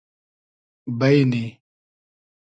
[0.99, 1.45] بݷنی